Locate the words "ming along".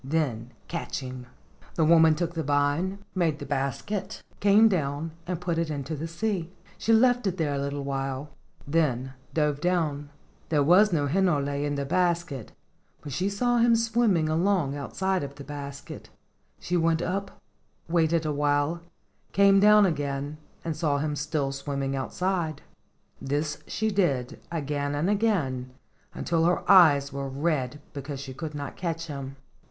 14.09-14.75